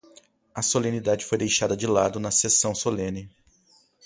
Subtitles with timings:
[0.53, 3.29] A solenidade foi deixada de lado na sessão solene